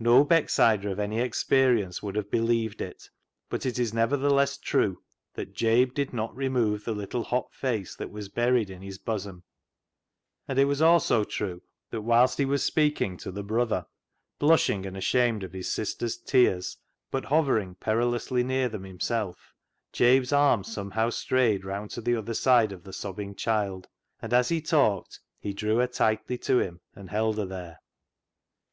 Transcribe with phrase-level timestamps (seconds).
[0.00, 3.08] No Becksider of any experience would have believed it,
[3.48, 5.00] but it is nevertheless true,
[5.34, 9.44] that Jabe did not remove the little hot face that was buried in his bosom,
[10.48, 13.86] and it was also true that whilst he was speaking to the brother,
[14.40, 16.76] blushing and ashamed of his sister's tears,
[17.12, 19.54] but hovering perilously near them himself,
[19.92, 23.86] Jabe's arm some how strayed round to the other side of the sobbing child,
[24.20, 27.78] and as he talked he drew her tightly to him and held her there.